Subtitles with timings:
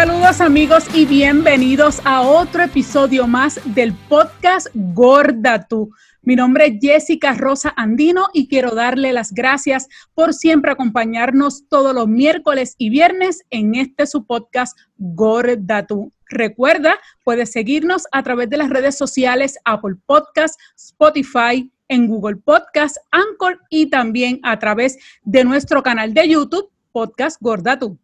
[0.00, 5.90] Saludos amigos y bienvenidos a otro episodio más del podcast Gorda Tú.
[6.22, 11.94] Mi nombre es Jessica Rosa Andino y quiero darle las gracias por siempre acompañarnos todos
[11.94, 16.14] los miércoles y viernes en este su podcast Gorda Tú.
[16.30, 22.96] Recuerda, puedes seguirnos a través de las redes sociales Apple Podcast, Spotify, en Google Podcast,
[23.10, 27.98] Anchor y también a través de nuestro canal de YouTube, Podcast Gorda Tú.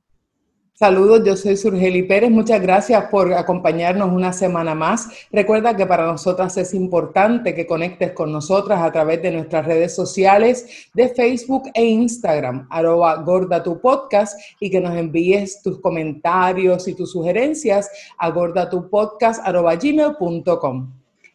[0.78, 2.30] Saludos, yo soy Surgeli Pérez.
[2.30, 5.08] Muchas gracias por acompañarnos una semana más.
[5.32, 9.94] Recuerda que para nosotras es importante que conectes con nosotras a través de nuestras redes
[9.94, 16.86] sociales de Facebook e Instagram, arroba gorda tu podcast, y que nos envíes tus comentarios
[16.88, 20.92] y tus sugerencias a gordatupodcast.gmail.com.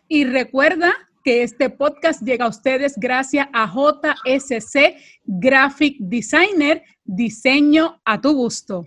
[0.08, 8.22] Y recuerda que este podcast llega a ustedes gracias a JSC Graphic Designer, diseño a
[8.22, 8.86] tu gusto.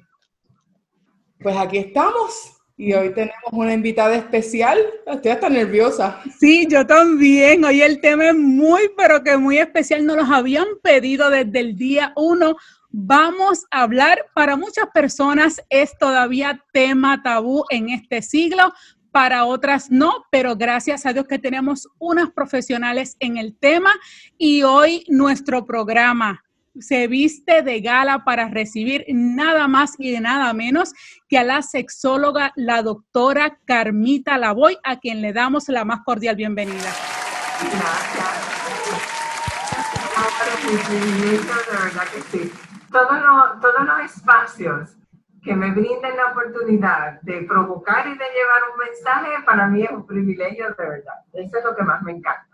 [1.45, 4.79] Pues aquí estamos y hoy tenemos una invitada especial.
[5.07, 6.23] Estoy hasta nerviosa.
[6.41, 7.63] Sí, yo también.
[7.67, 10.07] Hoy el tema es muy, pero que muy especial.
[10.07, 12.57] Nos los habían pedido desde el día uno.
[12.89, 18.73] Vamos a hablar, para muchas personas es todavía tema tabú en este siglo,
[19.13, 23.93] para otras no, pero gracias a Dios que tenemos unas profesionales en el tema
[24.39, 26.44] y hoy nuestro programa
[26.79, 30.93] se viste de gala para recibir nada más y de nada menos
[31.29, 36.37] que a la sexóloga, la doctora Carmita Lavoy, a quien le damos la más cordial
[36.37, 36.91] bienvenida.
[37.61, 38.45] Gracias.
[42.91, 43.21] Todos
[43.87, 44.97] los, espacios
[45.43, 49.91] que me brinden la oportunidad de provocar y de llevar un mensaje, para mí es
[49.91, 51.15] un privilegio de verdad.
[51.33, 52.54] Eso es lo que más me encanta.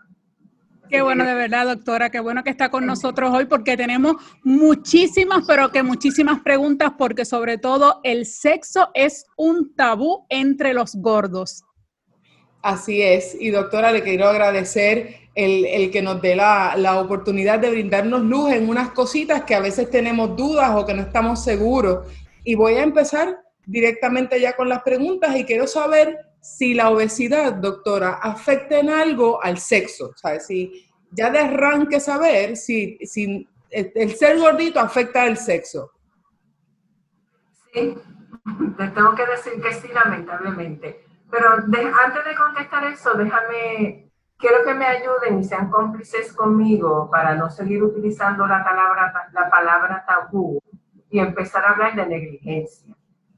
[0.91, 5.45] Qué bueno, de verdad, doctora, qué bueno que está con nosotros hoy porque tenemos muchísimas,
[5.47, 11.63] pero que muchísimas preguntas porque sobre todo el sexo es un tabú entre los gordos.
[12.61, 17.71] Así es, y doctora, le quiero agradecer el, que nos dé la, la, oportunidad de
[17.71, 22.05] brindarnos luz en unas cositas que a veces tenemos dudas o que no estamos seguros.
[22.43, 27.53] Y voy a empezar directamente ya con las preguntas y quiero saber si la obesidad,
[27.53, 30.11] doctora, afecta en algo al sexo.
[30.15, 30.47] ¿sabes?
[30.47, 35.91] Si ya de arranque saber si, si el ser gordito afecta al sexo.
[37.73, 37.95] Sí,
[38.77, 41.05] te tengo que decir que sí, lamentablemente.
[41.29, 47.35] Pero antes de contestar eso, déjame, quiero que me ayuden y sean cómplices conmigo para
[47.35, 50.59] no seguir utilizando la palabra, la palabra tabú
[51.09, 52.93] y empezar a hablar de negligencia.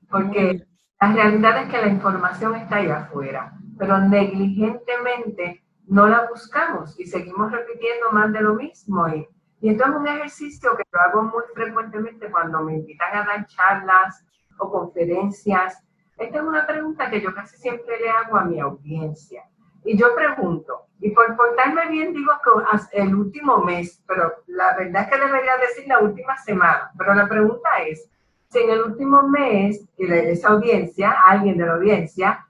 [0.09, 0.65] Porque
[1.03, 7.05] la realidad es que la información está ahí afuera, pero negligentemente no la buscamos y
[7.05, 9.05] seguimos repitiendo más de lo mismo.
[9.09, 9.27] Y,
[9.59, 13.45] y esto es un ejercicio que yo hago muy frecuentemente cuando me invitan a dar
[13.47, 14.25] charlas
[14.57, 15.83] o conferencias.
[16.17, 19.43] Esta es una pregunta que yo casi siempre le hago a mi audiencia.
[19.83, 25.03] Y yo pregunto, y por portarme bien digo que el último mes, pero la verdad
[25.03, 28.09] es que debería decir la última semana, pero la pregunta es,
[28.53, 32.45] si en el último mes esa audiencia, alguien de la audiencia,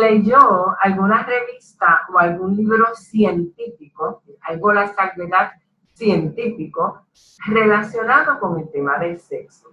[0.00, 5.52] leyó alguna revista o algún libro científico, algo la salvedad
[5.94, 7.06] científico,
[7.46, 9.70] relacionado con el tema del sexo.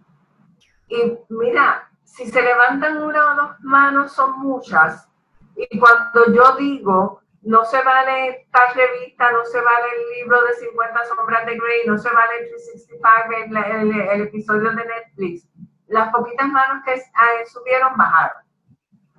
[0.88, 5.10] Y mira, si se levantan una o dos manos son muchas,
[5.58, 10.54] y cuando yo digo, no se vale tal revista, no se vale el libro de
[10.54, 15.48] 50 sombras de Grey, no se vale el 365, el, el episodio de Netflix,
[15.88, 17.02] las poquitas manos que
[17.48, 18.44] subieron bajaron.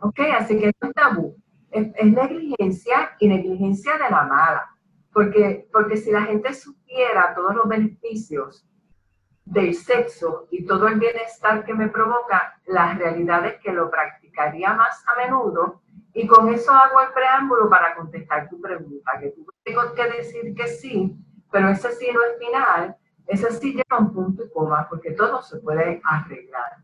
[0.01, 0.21] ¿Ok?
[0.39, 1.37] Así que no es tabú.
[1.71, 4.71] Es, negligencia y negligencia de la mala.
[5.13, 8.67] Porque, porque si la gente supiera todos los beneficios
[9.45, 14.75] del sexo y todo el bienestar que me provoca, la realidad es que lo practicaría
[14.75, 15.83] más a menudo.
[16.13, 20.55] Y con eso hago el preámbulo para contestar tu pregunta, que tú tengo que decir
[20.55, 21.15] que sí,
[21.51, 25.43] pero ese sí no es final, ese sí lleva un punto y coma, porque todo
[25.43, 26.77] se puede arreglar.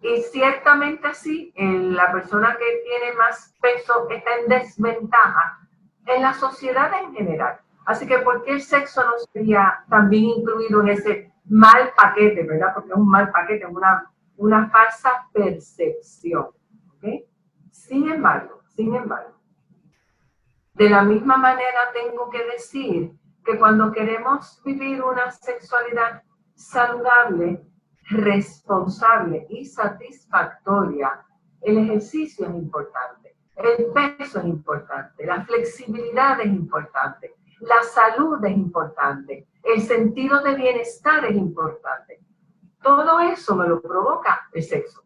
[0.00, 5.58] Y ciertamente sí, la persona que tiene más peso está en desventaja
[6.06, 7.60] en la sociedad en general.
[7.84, 12.74] Así que, ¿por qué el sexo no sería también incluido en ese mal paquete, verdad?
[12.74, 16.48] Porque es un mal paquete, una, una falsa percepción.
[17.70, 19.32] Sin embargo, sin embargo,
[20.74, 23.12] de la misma manera tengo que decir
[23.44, 26.22] que cuando queremos vivir una sexualidad
[26.54, 27.62] saludable,
[28.10, 31.24] responsable y satisfactoria,
[31.60, 38.52] el ejercicio es importante, el peso es importante, la flexibilidad es importante, la salud es
[38.52, 42.20] importante, el sentido de bienestar es importante.
[42.82, 45.02] Todo eso me lo provoca el sexo.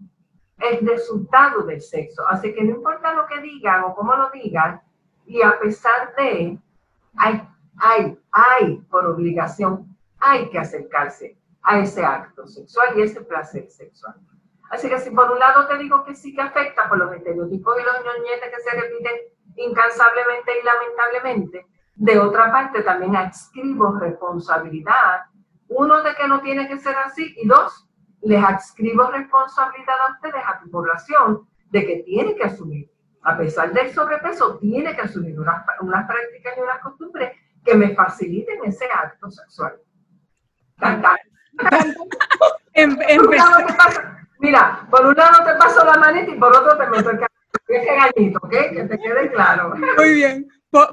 [0.58, 2.26] el resultado del sexo.
[2.26, 4.80] Así que no importa lo que digan o cómo lo digan,
[5.26, 6.58] y a pesar de,
[7.16, 7.46] hay,
[7.78, 14.14] hay, hay por obligación, hay que acercarse a ese acto sexual y ese placer sexual.
[14.70, 17.76] Así que si por un lado te digo que sí que afecta por los estereotipos
[17.78, 19.16] y los ñoñetes que se repiten
[19.56, 25.22] incansablemente y lamentablemente, de otra parte también adscribo responsabilidad,
[25.68, 27.88] uno de que no tiene que ser así y dos,
[28.22, 32.90] les adscribo responsabilidad a ustedes, a tu población, de que tiene que asumir,
[33.22, 37.32] a pesar del sobrepeso, tiene que asumir unas, unas prácticas y unas costumbres
[37.66, 39.74] que me faciliten ese acto sexual.
[42.74, 42.96] Em,
[44.38, 47.18] mira, por un lado te paso la manita y por otro te meto el
[47.68, 48.50] gallito, ¿ok?
[48.50, 49.74] Que te quede claro.
[49.96, 50.48] Muy bien.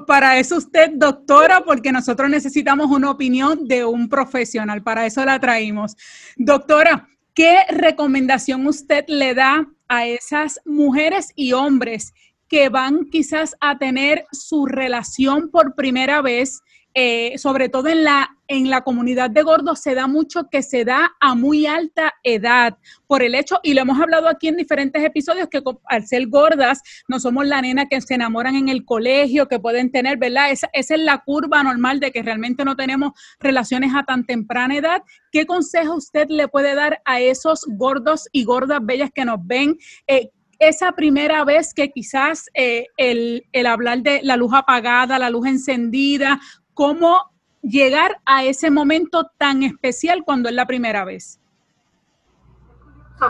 [0.06, 4.82] Para eso usted, doctora, porque nosotros necesitamos una opinión de un profesional.
[4.82, 5.94] Para eso la traímos.
[6.36, 12.14] Doctora, ¿qué recomendación usted le da a esas mujeres y hombres
[12.54, 16.62] que van quizás a tener su relación por primera vez
[16.96, 20.84] eh, sobre todo en la, en la comunidad de gordos, se da mucho que se
[20.84, 22.78] da a muy alta edad
[23.08, 26.80] por el hecho, y lo hemos hablado aquí en diferentes episodios, que al ser gordas,
[27.08, 30.52] no somos la nena que se enamoran en el colegio, que pueden tener, ¿verdad?
[30.52, 33.10] Esa, es la curva normal de que realmente no tenemos
[33.40, 35.02] relaciones a tan temprana edad.
[35.32, 39.76] ¿Qué consejo usted le puede dar a esos gordos y gordas bellas que nos ven?
[40.06, 45.30] Eh, esa primera vez que quizás eh, el, el, hablar de la luz apagada, la
[45.30, 46.40] luz encendida,
[46.74, 47.30] cómo
[47.62, 51.40] llegar a ese momento tan especial cuando es la primera vez.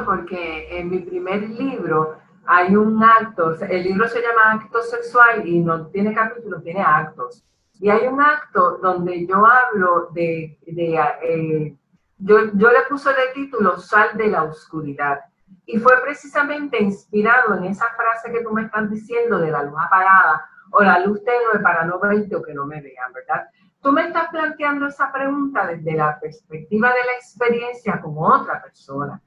[0.04, 5.60] Porque en mi primer libro hay un acto, el libro se llama Acto Sexual y
[5.60, 7.44] no tiene capítulos, tiene actos.
[7.80, 11.76] Y hay un acto donde yo hablo de, eh,
[12.18, 15.20] yo, yo le puse el título Sal de la Oscuridad.
[15.66, 19.74] Y fue precisamente inspirado en esa frase que tú me estás diciendo de la luz
[19.78, 23.46] apagada, o la luz tenue para no verte o que no me vean, ¿verdad?
[23.80, 29.20] Tú me estás planteando esa pregunta desde la perspectiva de la experiencia con otra persona,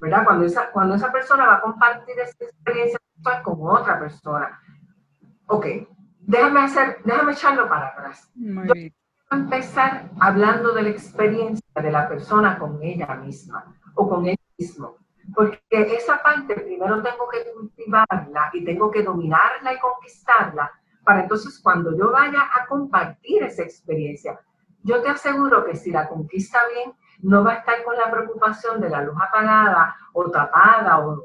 [0.00, 0.24] ¿verdad?
[0.24, 2.98] Cuando esa, cuando esa persona va a compartir esa experiencia
[3.42, 4.60] con otra persona.
[5.46, 5.66] Ok,
[6.20, 8.30] déjame hacer, déjame echarlo para atrás.
[8.34, 8.94] Muy Yo bien.
[9.30, 14.26] Voy a empezar hablando de la experiencia de la persona con ella misma o con
[14.26, 14.96] él mismo.
[15.34, 20.70] Porque esa parte primero tengo que cultivarla y tengo que dominarla y conquistarla
[21.04, 24.40] para entonces cuando yo vaya a compartir esa experiencia,
[24.82, 26.92] yo te aseguro que si la conquista bien,
[27.22, 31.24] no va a estar con la preocupación de la luz apagada o tapada o,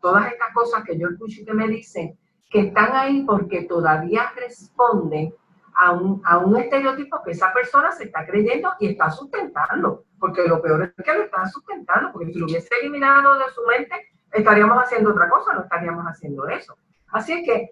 [0.00, 2.18] todas estas cosas que yo escucho y que me dicen
[2.48, 5.32] que están ahí porque todavía responden
[5.76, 10.04] a un, a un estereotipo que esa persona se está creyendo y está sustentando.
[10.20, 13.62] Porque lo peor es que lo está sustentando, porque si lo hubiese eliminado de su
[13.66, 16.76] mente, estaríamos haciendo otra cosa, no estaríamos haciendo eso.
[17.08, 17.70] Así es que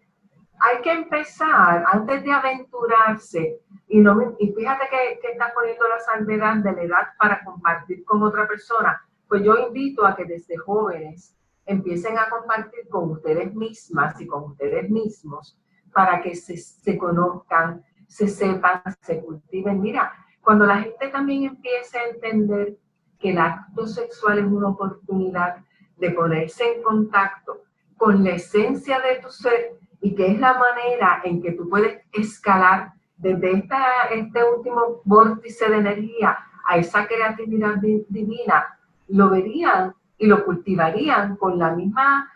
[0.60, 6.00] hay que empezar antes de aventurarse y, no, y fíjate que, que estás poniendo la
[6.00, 9.00] salvedad de la edad para compartir con otra persona.
[9.28, 11.36] Pues yo invito a que desde jóvenes
[11.66, 15.56] empiecen a compartir con ustedes mismas y con ustedes mismos
[15.92, 19.80] para que se, se conozcan, se sepan, se cultiven.
[19.80, 20.12] Mira,
[20.48, 22.78] cuando la gente también empiece a entender
[23.20, 25.56] que el acto sexual es una oportunidad
[25.99, 27.64] de ponerse en contacto
[27.99, 32.00] con la esencia de tu ser, y que es la manera en que tú puedes
[32.14, 33.62] escalar desde
[34.11, 37.75] este último vórtice de energía a esa creatividad
[38.08, 42.32] divina, lo verían y lo cultivarían con la misma,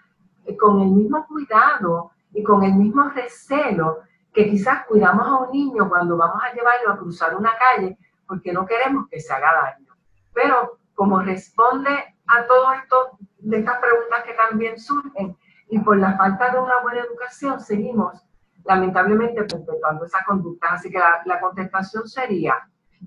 [0.60, 4.00] con el mismo cuidado y con el mismo recelo
[4.32, 8.52] que quizás cuidamos a un niño cuando vamos a llevarlo a cruzar una calle porque
[8.52, 9.94] no queremos que se haga daño.
[10.32, 11.90] Pero como responde
[12.26, 15.36] a todo esto de estas preguntas que también surgen,
[15.72, 18.22] y por la falta de una buena educación seguimos
[18.64, 20.68] lamentablemente perpetuando esa conducta.
[20.72, 22.54] Así que la, contestación sería,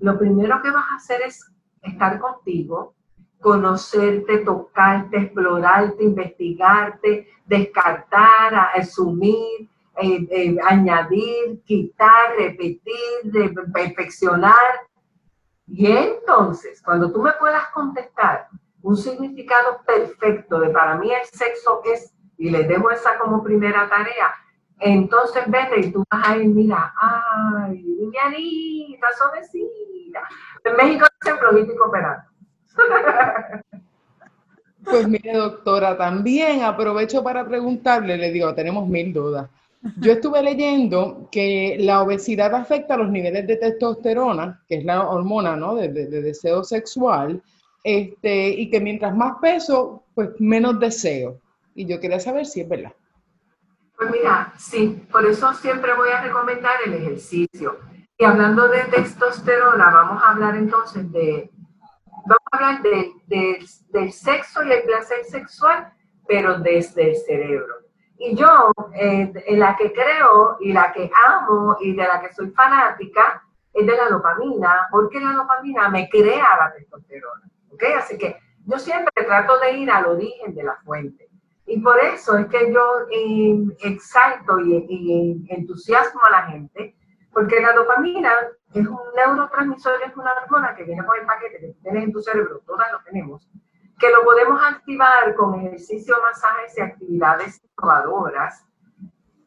[0.00, 1.48] lo primero que vas a hacer es
[1.82, 2.94] estar contigo,
[3.40, 9.70] conocerte, tocarte, explorarte, investigarte, descartar, asumir,
[10.02, 14.54] eh, eh, añadir, quitar, repetir, perfeccionar.
[15.66, 18.48] Y entonces, cuando tú me puedas contestar
[18.82, 23.88] un significado perfecto de para mí el sexo es y les dejo esa como primera
[23.88, 24.34] tarea,
[24.78, 30.20] entonces vete y tú vas a ir, mira, ay, Vivianita, suavecita.
[30.64, 32.22] En México dicen flojito y cooperando.
[34.84, 39.50] Pues mire, doctora, también aprovecho para preguntarle, le digo, tenemos mil dudas.
[39.98, 45.56] Yo estuve leyendo que la obesidad afecta los niveles de testosterona, que es la hormona
[45.56, 45.74] ¿no?
[45.74, 47.42] de, de, de deseo sexual,
[47.84, 51.40] este, y que mientras más peso, pues menos deseo.
[51.74, 52.92] Y yo quería saber si es verdad.
[53.96, 57.78] Pues mira, sí, por eso siempre voy a recomendar el ejercicio.
[58.18, 61.50] Y hablando de testosterona, vamos a hablar entonces de,
[62.26, 63.12] vamos a hablar de,
[63.90, 65.92] del sexo y el placer sexual,
[66.26, 67.85] pero desde el cerebro.
[68.18, 72.32] Y yo, eh, en la que creo y la que amo y de la que
[72.32, 73.42] soy fanática,
[73.72, 77.46] es de la dopamina, porque la dopamina me crea la testosterona.
[77.70, 77.82] ¿Ok?
[77.98, 81.28] Así que yo siempre trato de ir al origen de la fuente.
[81.66, 86.96] Y por eso es que yo eh, exalto y, y, entusiasmo a la gente,
[87.32, 88.32] porque la dopamina
[88.72, 92.20] es un neurotransmisor, es una hormona que viene con el paquete que tienes en tu
[92.22, 93.48] cerebro, todas lo tenemos,
[93.98, 98.66] que lo podemos activar con ejercicio, masajes y actividades innovadoras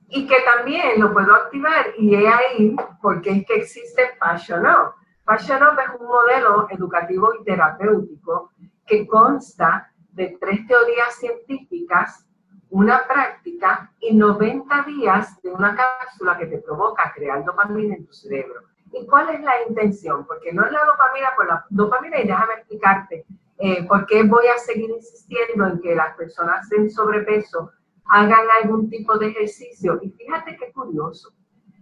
[0.10, 4.96] y que también lo puedo activar y he ahí porque es que existe Passion Up.
[5.24, 8.52] Passion Up es un modelo educativo y terapéutico
[8.88, 12.26] que consta de tres teorías científicas,
[12.72, 18.14] una práctica y 90 días de una cápsula que te provoca crear dopamina en tu
[18.14, 18.62] cerebro.
[18.92, 20.26] ¿Y cuál es la intención?
[20.26, 23.26] Porque no es la dopamina por la dopamina y déjame explicarte
[23.62, 27.72] eh, por qué voy a seguir insistiendo en que las personas en sobrepeso
[28.06, 30.00] hagan algún tipo de ejercicio.
[30.02, 31.34] Y fíjate qué curioso.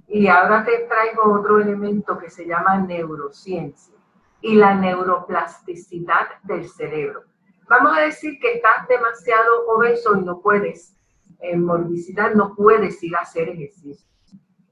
[0.08, 3.96] Y ahora te traigo otro elemento que se llama neurociencia
[4.42, 7.24] y la neuroplasticidad del cerebro.
[7.70, 10.98] Vamos a decir que estás demasiado obeso y no puedes,
[11.40, 14.08] en morbicidad, no puedes ir a hacer ejercicio.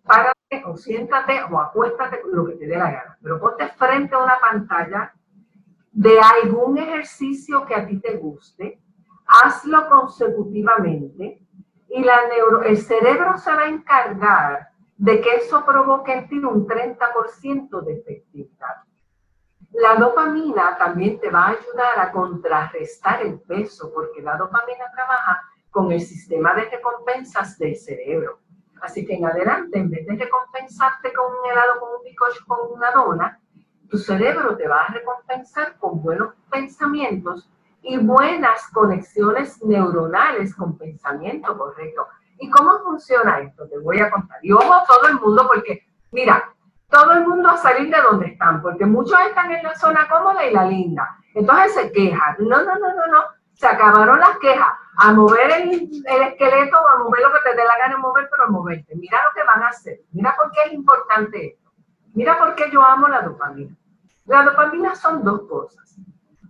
[0.04, 4.24] Párate o siéntate o acuéstate lo que te dé la gana, pero ponte frente a
[4.24, 5.14] una pantalla
[5.96, 8.82] de algún ejercicio que a ti te guste,
[9.26, 11.42] hazlo consecutivamente
[11.88, 16.38] y la neuro, el cerebro se va a encargar de que eso provoque en ti
[16.40, 18.76] un 30% de efectividad.
[19.72, 25.42] La dopamina también te va a ayudar a contrarrestar el peso, porque la dopamina trabaja
[25.72, 28.40] con el sistema de recompensas del cerebro.
[28.82, 32.74] Así que en adelante, en vez de recompensarte con un helado, con un bizcocho, con
[32.74, 33.40] una dona,
[33.90, 37.50] tu cerebro te va a recompensar con buenos pensamientos
[37.82, 42.08] y buenas conexiones neuronales con pensamiento correcto.
[42.40, 43.68] ¿Y cómo funciona esto?
[43.68, 44.40] Te voy a contar.
[44.42, 46.52] Y ojo todo el mundo, porque mira,
[46.90, 50.46] todo el mundo a salir de donde están, porque muchos están en la zona cómoda
[50.46, 51.18] y la linda.
[51.34, 52.36] Entonces se quejan.
[52.40, 53.24] No, no, no, no, no.
[53.54, 54.74] Se acabaron las quejas.
[54.98, 58.30] A mover el, el esqueleto a mover lo que te dé la gana de mover,
[58.32, 58.96] pero a moverte.
[58.96, 60.00] Mira lo que van a hacer.
[60.14, 61.65] Mira por qué es importante esto.
[62.16, 63.76] Mira por qué yo amo la dopamina.
[64.26, 65.98] La dopamina son dos cosas.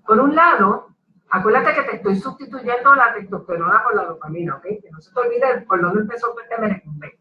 [0.06, 0.96] Por un lado,
[1.30, 4.64] Acuérdate que te estoy sustituyendo la testosterona por la dopamina, ¿ok?
[4.64, 7.20] Que no se te olvide por dónde empezó este merecumbe.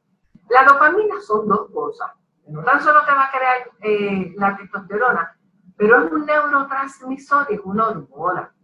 [0.50, 2.12] La dopamina son dos cosas.
[2.46, 5.36] No tan solo te va a crear eh, la testosterona,
[5.76, 8.54] pero es un neurotransmisor y es una hormona.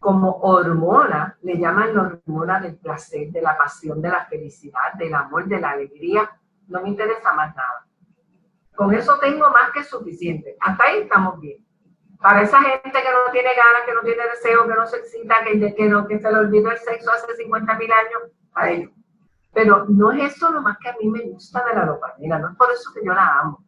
[0.00, 5.14] Como hormona, le llaman la hormona del placer, de la pasión, de la felicidad, del
[5.14, 6.28] amor, de la alegría.
[6.68, 7.86] No me interesa más nada.
[8.80, 10.56] Con eso tengo más que suficiente.
[10.58, 11.62] Hasta ahí estamos bien.
[12.18, 15.44] Para esa gente que no tiene ganas, que no tiene deseo, que no se excita,
[15.44, 18.90] que, que, no, que se le olvidó el sexo hace 50 mil años, para ellos.
[19.52, 22.52] Pero no es eso lo más que a mí me gusta de la dopamina, no
[22.52, 23.62] es por eso que yo la amo.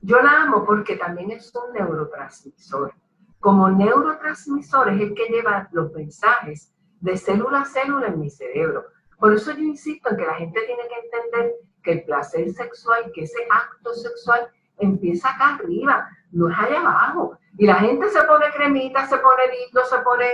[0.00, 2.92] Yo la amo porque también es un neurotransmisor.
[3.38, 8.86] Como neurotransmisor es el que lleva los mensajes de célula a célula en mi cerebro.
[9.16, 13.10] Por eso yo insisto en que la gente tiene que entender que el placer sexual,
[13.14, 17.38] que ese acto sexual empieza acá arriba, no es allá abajo.
[17.58, 20.26] Y la gente se pone cremita, se pone lindo, se pone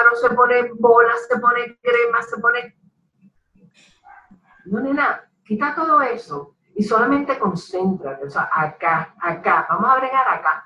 [0.00, 2.76] aro, se pone bolas, se pone crema, se pone...
[4.66, 10.28] No, nena, quita todo eso y solamente concéntrate, o sea, acá, acá, vamos a bregar
[10.28, 10.64] acá,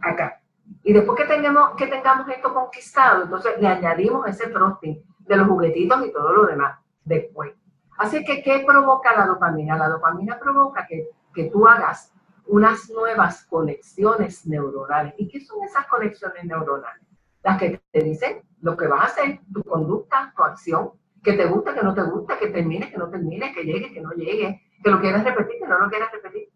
[0.00, 0.40] acá.
[0.84, 5.48] Y después que tengamos, que tengamos esto conquistado, entonces le añadimos ese frosting de los
[5.48, 7.52] juguetitos y todo lo demás después.
[7.98, 9.76] Así que, ¿qué provoca la dopamina?
[9.76, 12.12] La dopamina provoca que, que tú hagas
[12.46, 15.14] unas nuevas conexiones neuronales.
[15.18, 17.02] ¿Y qué son esas conexiones neuronales?
[17.42, 21.46] Las que te dicen lo que vas a hacer, tu conducta, tu acción, que te
[21.46, 24.62] gusta, que no te gusta, que termine, que no termine, que llegue, que no llegue,
[24.82, 26.48] que lo quieras repetir, que no lo quieras repetir.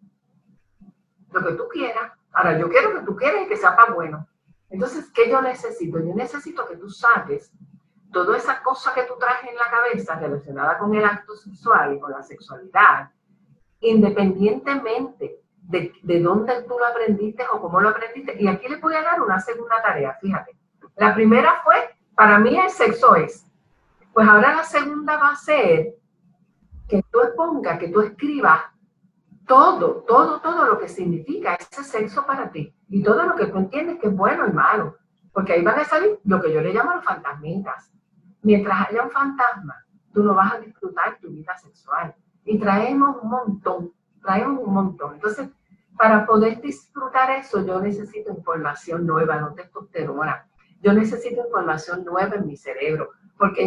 [1.33, 2.13] Lo que tú quieras.
[2.33, 4.27] Ahora, yo quiero que tú quieras y que sea para bueno.
[4.71, 5.99] Entonces, ¿qué yo necesito?
[6.01, 7.53] Yo necesito que tú saques
[8.13, 12.01] toda esa cosa que tú traes en la cabeza relacionada con el acto sexual y
[12.01, 13.11] con la sexualidad,
[13.81, 18.37] independientemente de, de dónde tú lo aprendiste o cómo lo aprendiste.
[18.41, 20.57] Y aquí les voy a dar una segunda tarea, fíjate.
[20.97, 23.45] La primera fue, para mí el sexo es.
[24.13, 25.95] Pues ahora la segunda va a ser
[26.89, 28.63] que tú expongas, que tú escribas
[29.47, 33.59] todo, todo, todo lo que significa ese sexo para ti y todo lo que tú
[33.59, 34.97] entiendes que es bueno y malo.
[35.33, 37.93] Porque ahí van a salir lo que yo le llamo los fantasmitas.
[38.47, 39.75] Mientras haya un fantasma,
[40.15, 42.15] tú no vas a disfrutar tu vida sexual.
[42.45, 45.15] Y traemos un montón, traemos un montón.
[45.15, 45.49] Entonces,
[45.99, 50.47] para poder disfrutar eso, yo necesito información nueva, no testosterona.
[50.81, 53.63] Yo necesito información nueva en mi cerebro, porque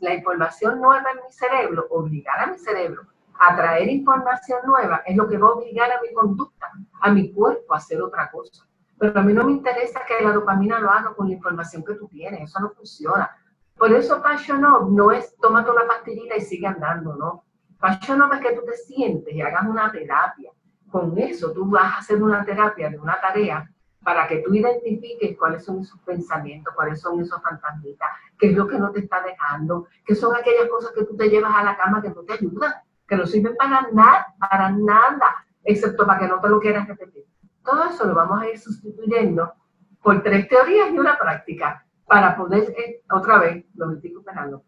[0.00, 3.02] la información nueva en mi cerebro, obligar a mi cerebro
[3.38, 6.66] a traer información nueva, es lo que va a obligar a mi conducta,
[7.00, 8.66] a mi cuerpo a hacer otra cosa.
[8.98, 11.94] Pero a mí no me interesa que la dopamina lo haga con la información que
[11.94, 13.30] tú tienes, eso no funciona.
[13.76, 17.44] Por eso Passion no es tómate una pastillita y sigue andando, ¿no?
[17.78, 20.50] Passion Up es que tú te sientes y hagas una terapia.
[20.90, 23.70] Con eso tú vas a hacer una terapia de una tarea
[24.02, 28.66] para que tú identifiques cuáles son esos pensamientos, cuáles son esos fantasmitas, qué es lo
[28.66, 31.76] que no te está dejando, qué son aquellas cosas que tú te llevas a la
[31.76, 32.72] cama que no te ayudan,
[33.06, 37.24] que no sirven para nada, para nada, excepto para que no te lo quieras repetir.
[37.64, 39.52] Todo eso lo vamos a ir sustituyendo
[40.00, 44.62] por tres teorías y una práctica para poder, eh, otra vez, logístico operando,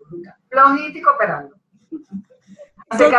[0.51, 1.57] logístico operando.
[2.91, 3.17] Así que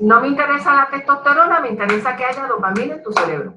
[0.00, 3.54] no me interesa la testosterona, me interesa que haya dopamina en tu cerebro.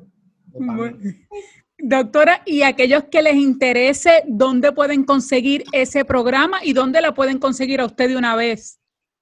[1.80, 7.40] Doctora, y aquellos que les interese, ¿dónde pueden conseguir ese programa y dónde la pueden
[7.40, 8.80] conseguir a usted de una vez?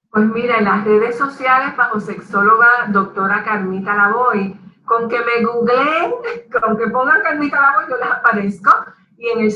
[0.10, 6.12] Pues mira, en las redes sociales bajo sexóloga doctora Carmita Lavoy, con que me googleen,
[6.62, 8.72] con que pongan Carmita Lavoy, yo les aparezco,
[9.18, 9.52] y en el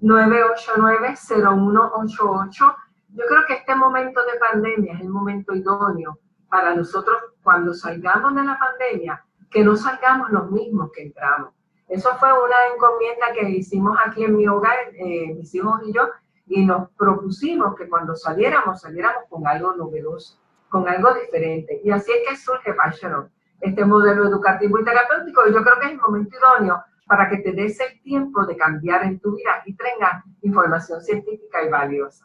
[0.00, 2.76] 787-989-0188.
[3.14, 6.18] Yo creo que este momento de pandemia es el momento idóneo
[6.48, 11.52] para nosotros cuando salgamos de la pandemia que no salgamos los mismos que entramos.
[11.88, 16.08] Eso fue una encomienda que hicimos aquí en mi hogar, eh, mis hijos y yo,
[16.46, 20.38] y nos propusimos que cuando saliéramos, saliéramos con algo novedoso,
[20.70, 21.82] con algo diferente.
[21.84, 23.30] Y así es que surge Passion
[23.60, 25.46] este modelo educativo y terapéutico.
[25.46, 28.56] Y yo creo que es el momento idóneo para que te des el tiempo de
[28.56, 32.24] cambiar en tu vida y tengas información científica y valiosa.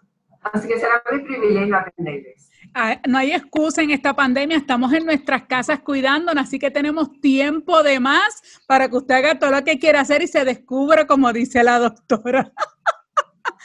[0.54, 2.50] Así que será mi privilegio atenderles.
[2.74, 7.20] Ah, no hay excusa en esta pandemia, estamos en nuestras casas cuidándonos, así que tenemos
[7.20, 11.06] tiempo de más para que usted haga todo lo que quiera hacer y se descubra,
[11.06, 12.54] como dice la doctora.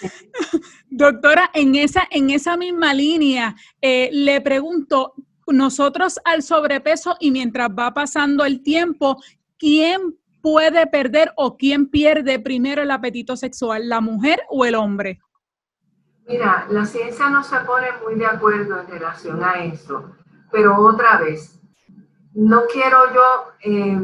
[0.90, 5.14] doctora, en esa, en esa misma línea, eh, le pregunto,
[5.46, 9.22] nosotros al sobrepeso y mientras va pasando el tiempo,
[9.56, 15.20] ¿quién puede perder o quién pierde primero el apetito sexual, la mujer o el hombre?
[16.26, 20.12] Mira, la ciencia no se pone muy de acuerdo en relación a eso,
[20.50, 21.60] pero otra vez,
[22.34, 23.22] no quiero yo
[23.62, 24.00] eh,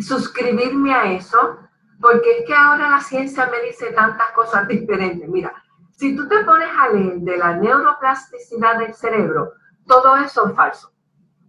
[0.00, 1.58] suscribirme a eso,
[2.00, 5.28] porque es que ahora la ciencia me dice tantas cosas diferentes.
[5.28, 5.52] Mira,
[5.92, 9.52] si tú te pones a leer de la neuroplasticidad del cerebro,
[9.86, 10.92] todo eso es falso.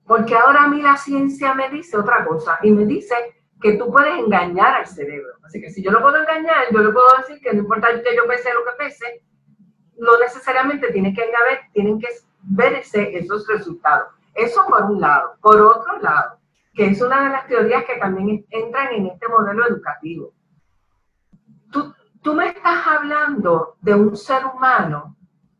[0.06, 3.15] Porque ahora a mí la ciencia me dice otra cosa y me dice
[3.63, 5.36] que tú puedes engañar al cerebro.
[5.41, 8.15] Así que si yo lo puedo engañar, yo le puedo decir que no importa que
[8.15, 9.23] yo pese lo que pese,
[9.97, 12.10] no necesariamente tiene que haber, tienen que
[12.41, 14.10] verse esos resultados.
[14.36, 15.36] Eso por un lado.
[15.41, 16.39] Por otro lado,
[16.73, 20.34] que es una de las teorías que también entran en este modelo educativo.
[21.71, 25.15] Tú, tú me estás hablando de un ser humano,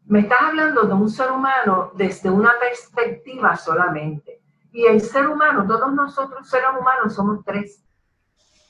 [0.08, 4.42] me estás hablando de un ser humano desde una perspectiva solamente.
[4.74, 7.82] Y el ser humano, todos nosotros seres humanos somos tres.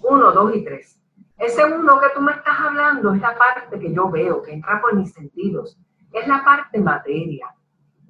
[0.03, 0.99] Uno, dos y tres.
[1.37, 4.81] Ese uno que tú me estás hablando es la parte que yo veo, que entra
[4.81, 5.77] por mis sentidos.
[6.11, 7.47] Es la parte materia,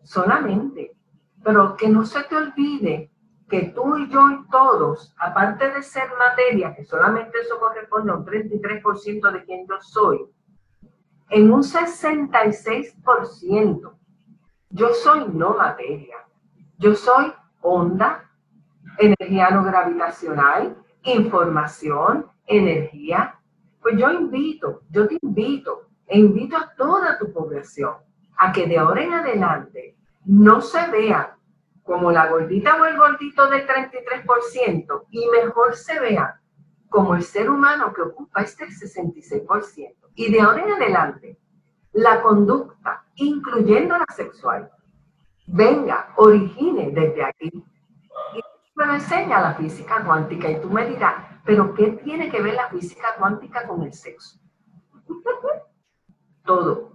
[0.04, 0.96] solamente.
[1.44, 3.12] Pero que no se te olvide
[3.50, 8.16] que tú y yo y todos, aparte de ser materia, que solamente eso corresponde a
[8.16, 10.26] un 33% de quien yo soy,
[11.30, 13.94] en un 66%
[14.70, 16.16] yo soy no materia.
[16.80, 18.30] Yo soy onda,
[18.98, 23.40] energía no gravitacional, información, energía,
[23.82, 27.96] pues yo invito, yo te invito e invito a toda tu población
[28.38, 31.38] a que de ahora en adelante no se vea
[31.84, 36.40] como la gordita o el gordito del 33% y mejor se vea
[36.90, 39.94] como el ser humano que ocupa este 66%.
[40.16, 41.40] Y de ahora en adelante,
[41.92, 44.70] la conducta, incluyendo la sexual,
[45.48, 47.64] venga, origine desde aquí.
[48.76, 51.14] Me enseña la física cuántica y tú me dirás,
[51.46, 54.40] pero ¿qué tiene que ver la física cuántica con el sexo?
[56.44, 56.92] Todo,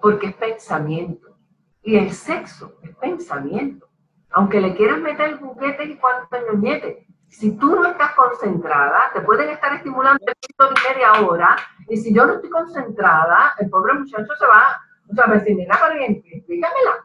[0.00, 1.36] porque es pensamiento.
[1.82, 3.88] Y el sexo es pensamiento.
[4.30, 9.50] Aunque le quieras meter juguetes y cuantos ñoñetes, si tú no estás concentrada, te pueden
[9.50, 11.56] estar estimulando de media hora,
[11.88, 15.54] y si yo no estoy concentrada, el pobre muchacho se va, o sea, me dice,
[15.54, 17.04] nena, explícamela.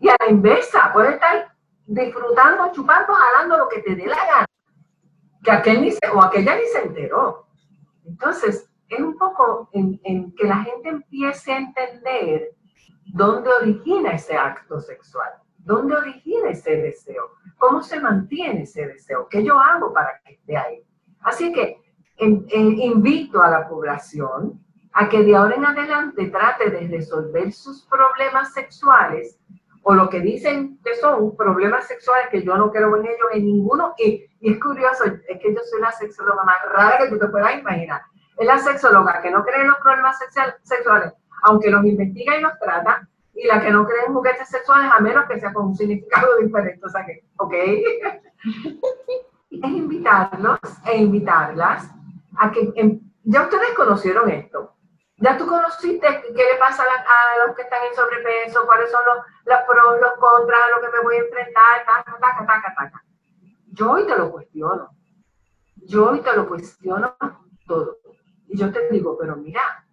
[0.00, 1.52] Y a la inversa, puede estar
[1.88, 4.46] disfrutando, chupando, jalando lo que te dé la gana
[5.42, 7.46] que aquel ni se, o aquella ni se enteró.
[8.04, 12.54] Entonces, es un poco en, que la gente empiece a entender
[13.06, 19.44] dónde origina ese acto sexual, dónde origina ese deseo, cómo se mantiene ese deseo, qué
[19.44, 20.82] yo hago para que esté ahí.
[21.20, 21.80] Así que
[22.18, 24.60] invito a la población
[24.92, 29.38] a que de ahora en adelante trate de resolver sus problemas sexuales
[29.90, 33.46] o lo que dicen que son problemas sexuales que yo no creo en ellos en
[33.46, 33.94] ninguno.
[33.96, 37.26] Y, y es curioso, es que yo soy la sexóloga más rara que tú te
[37.28, 38.02] puedas imaginar.
[38.36, 40.18] Es la sexóloga que no cree en los problemas
[40.62, 44.92] sexuales, aunque los investiga y los trata, y la que no cree en juguetes sexuales
[44.94, 46.84] a menos que sea con un significado diferente.
[46.84, 47.54] O sea que, ¿ok?
[49.50, 51.90] es invitarlos e invitarlas
[52.36, 54.74] a que, em, ya ustedes conocieron esto,
[55.20, 59.58] ya tú conociste qué le pasa a, los que están en sobrepeso, cuáles son los,
[59.66, 63.04] pros, los contras, a lo que me voy a enfrentar, taca, taca, taca, taca.
[63.72, 64.90] Yo hoy te lo cuestiono.
[65.74, 67.16] Yo hoy te lo cuestiono
[67.66, 67.98] todo.
[68.46, 69.84] Y yo te digo, pero mira,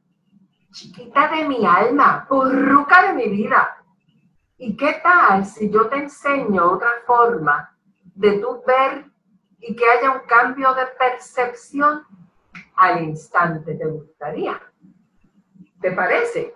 [0.72, 3.78] chiquita de mi alma, burruca de mi vida.
[4.58, 7.76] ¿Y qué tal si yo te enseño otra forma
[8.14, 9.06] de tú ver
[9.60, 12.04] y que haya un cambio de percepción
[12.76, 13.74] al instante?
[13.74, 14.62] ¿Te gustaría?
[15.82, 16.56] ¿Te parece?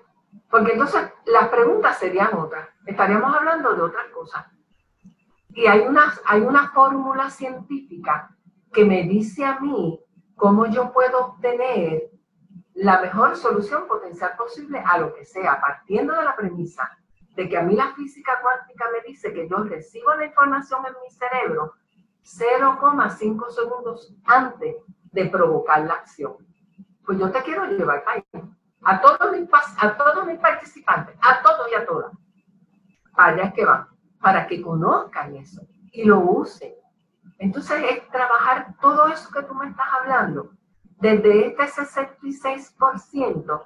[0.50, 2.68] Porque entonces las preguntas serían otras.
[2.86, 4.46] Estaríamos hablando de otras cosas.
[5.50, 8.36] Y hay una, hay una fórmula científica
[8.72, 10.00] que me dice a mí
[10.36, 12.12] cómo yo puedo obtener
[12.76, 16.90] la mejor solución potencial posible a lo que sea, partiendo de la premisa
[17.36, 20.94] de que a mí la física cuántica me dice que yo recibo la información en
[21.02, 21.74] mi cerebro
[22.24, 24.76] 0,5 segundos antes
[25.12, 26.34] de provocar la acción.
[27.06, 28.24] Pues yo te quiero llevar ahí,
[28.84, 32.12] a todos mis, a todos mis participantes, a todos y a todas,
[33.15, 33.88] para que van,
[34.22, 35.62] para que conozcan eso
[35.92, 36.74] y lo usen.
[37.38, 40.52] Entonces es trabajar todo eso que tú me estás hablando,
[41.00, 43.65] desde este 66%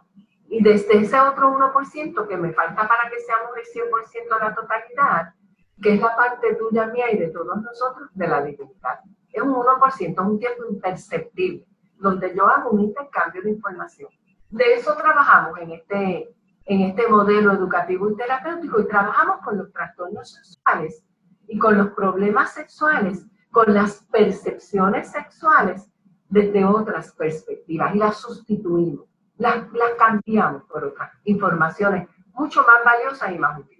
[0.49, 4.54] y desde ese otro 1% que me falta para que seamos el 100% de la
[4.54, 5.34] totalidad,
[5.82, 8.99] que es la parte tuya, mía y de todos nosotros de la divinidad.
[9.32, 11.65] Es un 1%, es un tiempo imperceptible,
[11.97, 14.12] donde yo hago un intercambio de información.
[14.54, 16.30] De eso trabajamos en este,
[16.66, 21.04] en este modelo educativo y terapéutico y trabajamos con los trastornos sexuales
[21.48, 25.89] y con los problemas sexuales, con las percepciones sexuales
[26.30, 33.32] desde otras perspectivas y las sustituimos, las, las cambiamos por otras informaciones mucho más valiosas
[33.32, 33.72] y más útiles.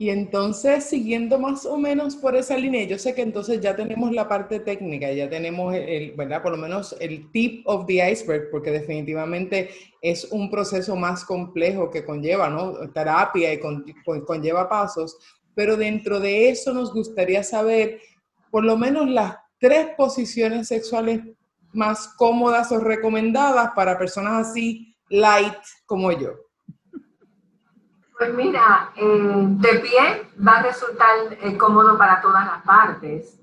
[0.00, 4.12] Y entonces, siguiendo más o menos por esa línea, yo sé que entonces ya tenemos
[4.12, 6.42] la parte técnica, ya tenemos, el, ¿verdad?
[6.42, 9.68] Por lo menos el tip of the iceberg, porque definitivamente
[10.00, 12.90] es un proceso más complejo que conlleva, ¿no?
[12.94, 13.60] Terapia y
[14.24, 15.18] conlleva pasos,
[15.54, 18.00] pero dentro de eso nos gustaría saber
[18.50, 21.20] por lo menos las tres posiciones sexuales
[21.74, 26.49] más cómodas o recomendadas para personas así light como yo.
[28.20, 33.40] Pues mira, eh, de pie va a resultar eh, cómodo para todas las partes.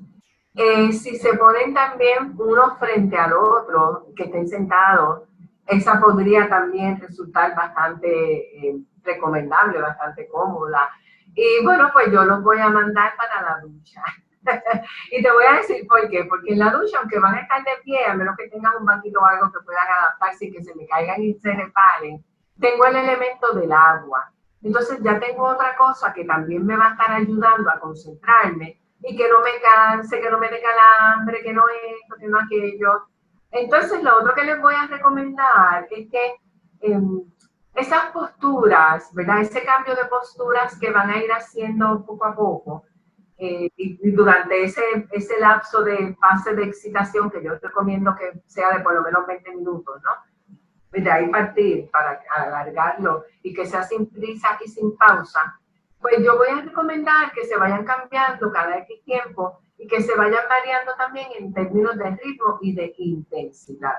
[0.53, 5.23] Eh, si se ponen también uno frente al otro, que estén sentados,
[5.65, 10.87] esa podría también resultar bastante recomendable, bastante cómoda.
[11.33, 14.03] Y bueno, pues yo los voy a mandar para la ducha.
[15.11, 16.25] y te voy a decir por qué.
[16.25, 18.85] Porque en la ducha, aunque van a estar de pie, a menos que tengan un
[18.85, 22.23] banquito o algo que puedan adaptarse y que se me caigan y se reparen,
[22.59, 24.31] tengo el elemento del agua.
[24.63, 29.15] Entonces ya tengo otra cosa que también me va a estar ayudando a concentrarme y
[29.15, 33.07] que no me canse, que no me dé calambre, que no esto, que no aquello.
[33.51, 36.35] Entonces lo otro que les voy a recomendar es que
[36.81, 37.21] em,
[37.75, 39.41] esas posturas, ¿verdad?
[39.41, 42.83] Ese cambio de posturas que van a ir haciendo poco a poco
[43.37, 48.75] eh, y, durante ese, ese lapso de fase de excitación que yo recomiendo que sea
[48.75, 50.09] de por lo menos 20 minutos, ¿no?
[50.91, 55.59] De ahí partir para alargarlo y que sea sin prisa y sin pausa,
[56.01, 60.15] pues yo voy a recomendar que se vayan cambiando cada X tiempo y que se
[60.15, 63.97] vayan variando también en términos de ritmo y de intensidad.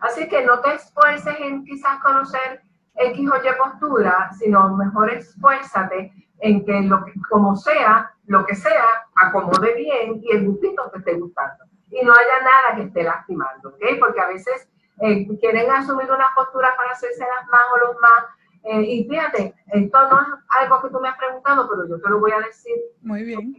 [0.00, 2.62] Así que no te esfuerces en quizás conocer
[2.94, 8.54] X o Y postura, sino mejor esfuérzate en que lo que, como sea, lo que
[8.54, 8.84] sea,
[9.14, 11.64] acomode bien y el gustito te esté gustando.
[11.90, 13.82] Y no haya nada que esté lastimando, ¿ok?
[14.00, 14.68] Porque a veces
[15.00, 18.24] eh, quieren asumir una postura para hacerse las más o los más.
[18.64, 20.26] Eh, y fíjate, esto no es
[20.60, 22.74] algo que tú me has preguntado, pero yo te lo voy a decir.
[23.02, 23.54] Muy bien.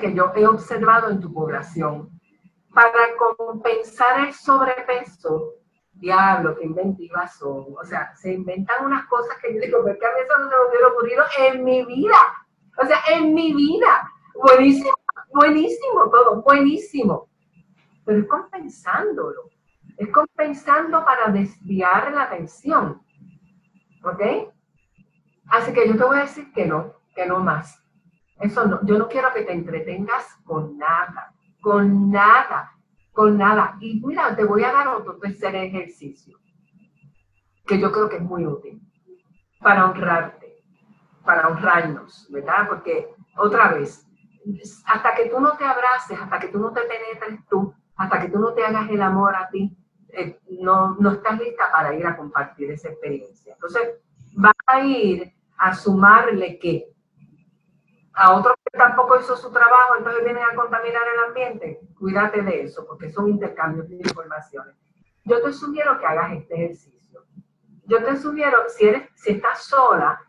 [0.00, 2.08] que yo he observado en tu población.
[2.72, 5.54] Para compensar el sobrepeso,
[5.92, 7.66] diablo, qué inventivas son.
[7.78, 10.56] O sea, se inventan unas cosas que yo digo, porque a mí eso no se
[10.56, 12.16] me hubiera ocurrido en mi vida.
[12.78, 14.10] O sea, en mi vida.
[14.34, 14.92] Buenísimo,
[15.34, 17.28] buenísimo todo, buenísimo.
[18.06, 19.51] Pero compensándolo
[19.96, 23.02] Es compensando para desviar la atención.
[24.04, 24.22] ¿Ok?
[25.48, 27.82] Así que yo te voy a decir que no, que no más.
[28.40, 32.72] Eso no, yo no quiero que te entretengas con nada, con nada,
[33.12, 33.76] con nada.
[33.80, 36.38] Y mira, te voy a dar otro tercer ejercicio
[37.66, 38.80] que yo creo que es muy útil
[39.60, 40.64] para honrarte,
[41.24, 42.68] para honrarnos, ¿verdad?
[42.68, 44.06] Porque otra vez,
[44.86, 48.28] hasta que tú no te abraces, hasta que tú no te penetres tú, hasta que
[48.28, 49.76] tú no te hagas el amor a ti,
[50.12, 53.54] eh, no, no estás lista para ir a compartir esa experiencia.
[53.54, 54.00] Entonces,
[54.34, 56.92] vas a ir a sumarle que
[58.14, 61.80] a otro que tampoco hizo su trabajo, entonces vienen a contaminar el ambiente.
[61.98, 64.76] Cuídate de eso, porque son intercambios de informaciones.
[65.24, 67.24] Yo te sugiero que hagas este ejercicio.
[67.86, 70.20] Yo te sugiero, si, eres, si estás sola,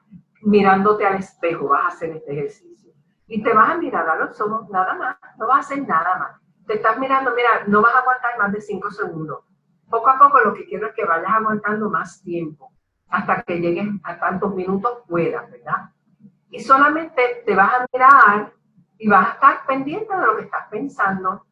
[0.41, 2.93] mirándote al espejo, vas a hacer este ejercicio.
[3.27, 6.17] Y te vas a mirar a los ojos nada más, no vas a hacer nada
[6.17, 6.41] más.
[6.67, 9.43] Te estás mirando, mira, no vas a aguantar más de cinco segundos.
[9.93, 12.73] Poco a poco lo que quiero es que vayas aguantando más tiempo,
[13.09, 15.91] hasta que llegues a tantos minutos fuera, ¿verdad?
[16.49, 18.53] Y solamente te vas a mirar
[18.97, 21.45] y vas a estar pendiente de lo que estás pensando.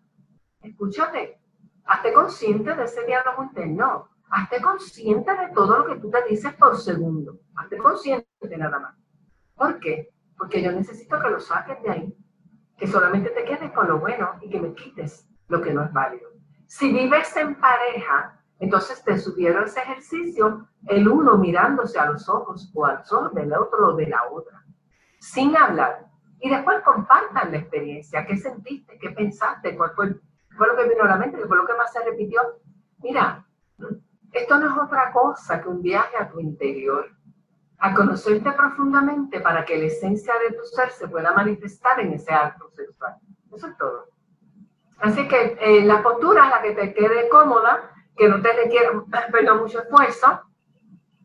[0.60, 1.40] Escúchate,
[1.86, 4.10] hazte consciente de ese diálogo interno.
[4.32, 7.42] Hazte consciente de todo lo que tú te dices por segundo.
[7.58, 8.96] Hazte consciente de nada más.
[9.54, 10.10] ¿Por qué?
[10.36, 12.18] Porque yo necesito que lo saques de ahí.
[12.76, 15.94] Que solamente te quedes con lo bueno y que me quites lo que no es
[15.94, 16.31] válido.
[16.72, 22.72] Si vives en pareja, entonces te subieron ese ejercicio, el uno mirándose a los ojos
[22.74, 24.64] o al ojos del otro o de la otra
[25.20, 26.08] sin hablar.
[26.40, 31.08] Y después compartan la experiencia, qué sentiste, qué pensaste, cuál fue, lo que vino a
[31.08, 32.40] la mente, qué fue lo que más se repitió.
[33.00, 33.46] Mira,
[34.32, 37.06] esto no es otra cosa que un viaje a tu interior,
[37.80, 42.32] a conocerte profundamente para que la esencia de tu ser se pueda manifestar en ese
[42.32, 43.18] acto sexual.
[43.54, 44.11] Eso es todo.
[45.02, 48.90] Así que eh, la postura es la que te quede cómoda, que no te requiere
[49.32, 50.42] perdón, mucho esfuerzo,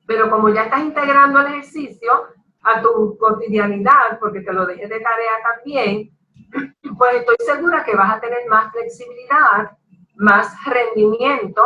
[0.06, 2.36] pero como ya estás integrando el ejercicio,
[2.66, 6.10] a tu cotidianidad, porque te lo dejé de tarea también,
[6.98, 9.70] pues estoy segura que vas a tener más flexibilidad,
[10.16, 11.62] más rendimiento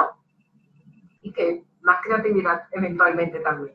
[1.22, 3.74] y que más creatividad eventualmente también.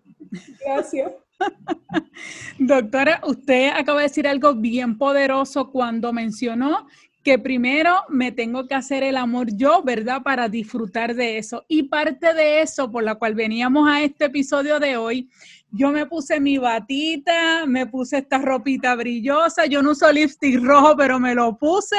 [0.64, 1.14] Gracias.
[2.60, 6.88] Doctora, usted acaba de decir algo bien poderoso cuando mencionó
[7.26, 10.22] que primero me tengo que hacer el amor yo, ¿verdad?
[10.22, 11.66] Para disfrutar de eso.
[11.68, 15.30] Y parte de eso por la cual veníamos a este episodio de hoy
[15.72, 20.96] yo me puse mi batita, me puse esta ropita brillosa, yo no uso lipstick rojo,
[20.96, 21.98] pero me lo puse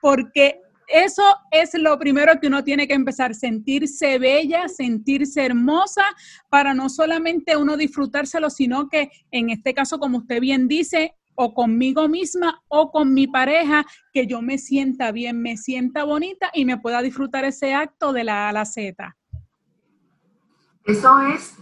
[0.00, 0.58] porque
[0.88, 6.02] eso es lo primero que uno tiene que empezar, sentirse bella, sentirse hermosa,
[6.48, 11.54] para no solamente uno disfrutárselo, sino que en este caso, como usted bien dice, o
[11.54, 16.64] conmigo misma o con mi pareja, que yo me sienta bien, me sienta bonita y
[16.64, 19.16] me pueda disfrutar ese acto de la A a la Z.
[20.84, 21.56] Eso es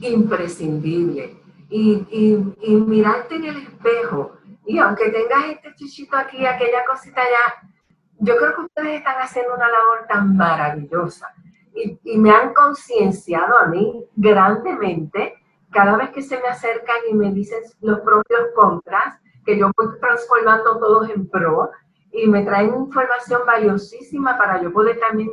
[0.00, 1.36] imprescindible.
[1.68, 7.70] Y, y, mirarte en el espejo, y aunque tengas este chichito aquí, aquella cosita allá,
[8.18, 11.32] yo creo que ustedes están haciendo una labor tan maravillosa.
[11.74, 15.34] Y, y me han concienciado a mí grandemente
[15.76, 19.88] cada vez que se me acercan y me dicen los propios contras, que yo voy
[20.00, 21.70] transformando todos en pro
[22.12, 25.32] y me traen información valiosísima para yo poder también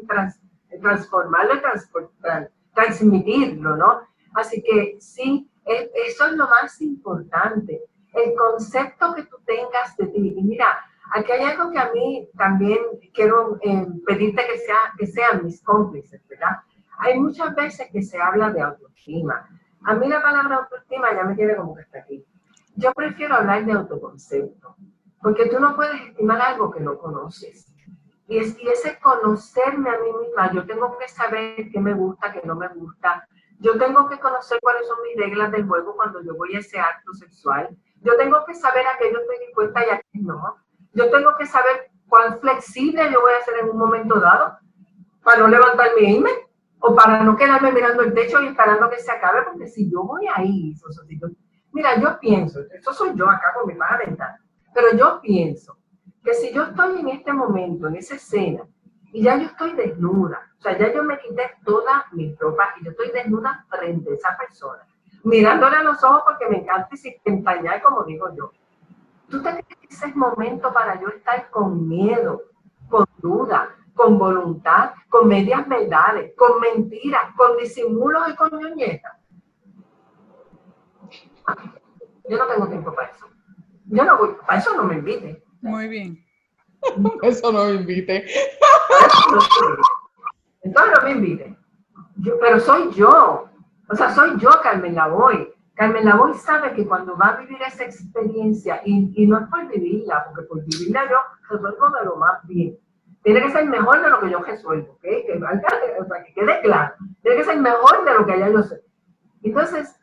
[0.82, 1.62] transformarlo y
[2.74, 4.02] transmitirlo, ¿no?
[4.34, 7.82] Así que sí, eso es lo más importante,
[8.14, 10.34] el concepto que tú tengas de ti.
[10.36, 10.78] Y mira,
[11.14, 12.80] aquí hay algo que a mí también
[13.14, 16.58] quiero eh, pedirte que, sea, que sean mis cómplices, ¿verdad?
[16.98, 19.48] Hay muchas veces que se habla de autoestima.
[19.86, 22.26] A mí la palabra autoestima ya me tiene como que está aquí.
[22.76, 24.76] Yo prefiero hablar de autoconcepto,
[25.22, 27.68] porque tú no puedes estimar algo que no conoces.
[28.28, 32.32] Y, es, y ese conocerme a mí misma, yo tengo que saber qué me gusta,
[32.32, 33.28] qué no me gusta,
[33.60, 36.80] yo tengo que conocer cuáles son mis reglas del juego cuando yo voy a ese
[36.80, 37.70] acto sexual.
[38.02, 40.58] Yo tengo que saber a qué yo estoy dispuesta y a qué no.
[40.94, 44.58] Yo tengo que saber cuán flexible yo voy a ser en un momento dado
[45.24, 46.30] para no levantarme e irme
[46.86, 50.04] o para no quedarme mirando el techo y esperando que se acabe, porque si yo
[50.04, 50.76] voy ahí,
[51.72, 54.36] mira, yo pienso, eso soy yo acá con mi paja mental,
[54.74, 55.78] pero yo pienso
[56.22, 58.64] que si yo estoy en este momento, en esa escena,
[59.14, 62.84] y ya yo estoy desnuda, o sea, ya yo me quité toda mi ropa y
[62.84, 64.86] yo estoy desnuda frente a esa persona,
[65.24, 66.90] mirándole a los ojos porque me encanta
[67.24, 68.52] empañar, como digo yo.
[69.30, 72.42] ¿Tú te crees ese es momento para yo estar con miedo,
[72.90, 79.14] con duda, con voluntad, con medias verdades, con mentiras, con disimulos y con ñoñetas?
[82.28, 83.28] Yo no tengo tiempo para eso.
[83.86, 85.44] Yo no voy, para eso no me invite.
[85.62, 86.26] Muy bien.
[87.22, 88.26] Eso no me invite.
[90.64, 91.58] Entonces no me inviten.
[92.16, 93.48] Yo, pero soy yo.
[93.90, 95.54] O sea, soy yo, Carmen Lavoy.
[95.76, 99.68] Carmen Lavoy sabe que cuando va a vivir esa experiencia, y, y no es por
[99.68, 101.18] vivirla, porque por vivirla yo
[101.50, 102.78] resuelvo de lo más bien.
[103.24, 105.02] Tiene que ser mejor de lo que yo resuelvo, ¿ok?
[105.02, 105.42] Que,
[106.10, 106.94] para que quede claro.
[107.22, 108.82] Tiene que ser mejor de lo que ya yo sé.
[109.44, 109.96] Entonces,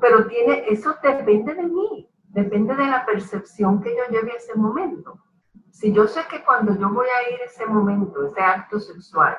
[0.00, 4.54] pero tiene, eso depende de mí, depende de la percepción que yo lleve a ese
[4.54, 5.18] momento.
[5.70, 9.36] Si yo sé que cuando yo voy a ir ese momento, ese acto sexual,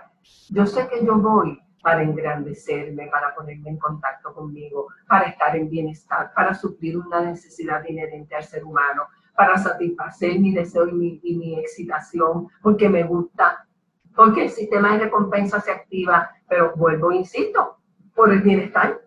[0.50, 5.70] yo sé que yo voy para engrandecerme, para ponerme en contacto conmigo, para estar en
[5.70, 9.04] bienestar, para suplir una necesidad inherente al ser humano,
[9.38, 10.93] para satisfacer mi deseo y
[11.36, 13.67] mi, excitación, porque me gusta,
[14.15, 17.78] porque el sistema de recompensa se activa, pero vuelvo, insisto,
[18.15, 19.00] por el bienestar,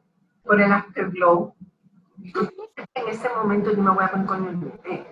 [0.44, 1.52] por el afterglow.
[2.94, 5.06] En ese momento yo me voy a poner con el bebé.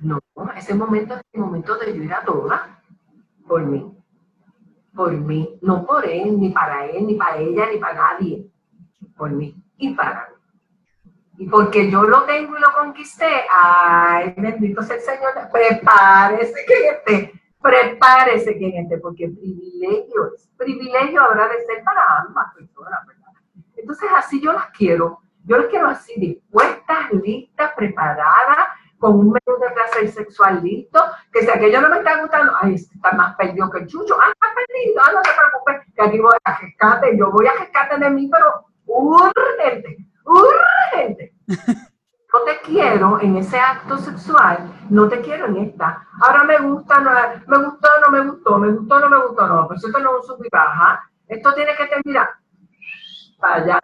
[0.00, 0.20] No,
[0.56, 2.80] ese momento es el momento de vivir a toda
[3.48, 3.92] por mí.
[4.94, 8.48] Por mí, no por él, ni para él, ni para ella, ni para nadie.
[9.16, 10.35] Por mí y para mí.
[11.38, 16.88] Y porque yo lo tengo y lo conquisté, ay, bendito sea el Señor, prepárese que
[16.88, 23.32] esté, prepárese que esté, porque privilegio privilegio habrá de ser para ambas personas, ¿verdad?
[23.76, 28.68] Entonces así yo las quiero, yo las quiero así, dispuestas, listas, preparadas,
[28.98, 30.98] con un menú de placer sexual listo,
[31.30, 34.16] que si aquello no me está gustando, ay, este está más perdido que el chucho,
[34.18, 37.52] ah, está perdido, ah, no te preocupes, que aquí voy a rescate, yo voy a
[37.52, 41.34] rescate de mí, pero urgente, urgente.
[42.32, 46.06] No te quiero en ese acto sexual, no te quiero en esta.
[46.20, 47.10] Ahora me gusta, no,
[47.46, 50.28] me gustó, no me gustó, me gustó, no me gustó, no, pero esto no es
[50.28, 51.02] un sub y baja.
[51.28, 52.28] Esto tiene que terminar
[53.38, 53.80] para allá,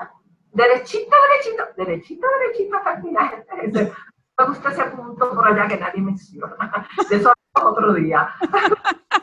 [0.52, 3.44] derechito, derechito, derechito, derechito hasta el final.
[4.38, 6.86] Me gusta ese punto por allá que nadie menciona.
[7.08, 8.28] De eso otro día.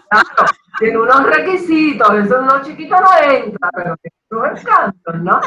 [0.09, 3.95] Claro, tiene unos requisitos, eso no chiquito no entra, pero
[4.31, 5.39] no es canto, ¿no?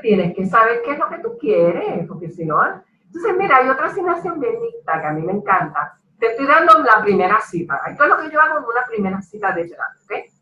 [0.00, 2.60] Tienes que saber qué es lo que tú quieres, porque si no...
[3.06, 5.98] Entonces, mira, hay otra asignación bien que a mí me encanta.
[6.18, 7.80] Te estoy dando la primera cita.
[7.86, 10.32] Esto es lo que yo hago en una primera cita de terapia.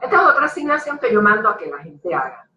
[0.00, 2.48] Esta es otra asignación que yo mando a que la gente haga.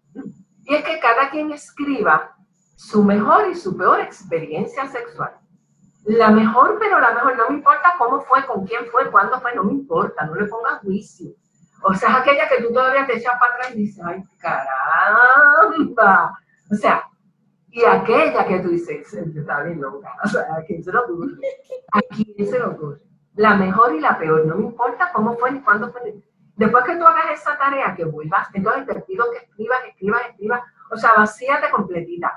[0.64, 2.36] Y es que cada quien escriba
[2.76, 5.38] su mejor y su peor experiencia sexual.
[6.06, 9.56] La mejor, pero la mejor, no me importa cómo fue, con quién fue, cuándo fue,
[9.56, 11.32] no me importa, no le pongas juicio.
[11.88, 16.36] O sea, es aquella que tú todavía te echas para atrás y dices, ay, caramba.
[16.72, 17.04] O sea,
[17.70, 20.12] y aquella que tú dices, está bien loca.
[20.24, 21.36] O sea, ¿a quién se lo ocurre?
[21.92, 23.02] ¿A quién se lo ocurre?
[23.36, 26.16] La mejor y la peor, no me importa cómo fue ni cuándo fue.
[26.56, 30.62] Después que tú hagas esa tarea, que vuelvas, entonces te pido que escribas, escribas, escribas.
[30.90, 32.32] O sea, vacíate completita.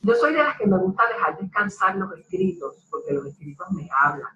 [0.00, 3.86] Yo soy de las que me gusta dejar descansar los escritos, porque los escritos me
[4.00, 4.30] hablan.